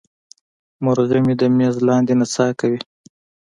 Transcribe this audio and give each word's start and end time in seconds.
مرغه 0.83 1.17
مې 1.25 1.33
د 1.39 1.43
میز 1.57 1.75
لاندې 1.87 2.13
نڅا 2.19 2.47
کوي. 2.59 2.79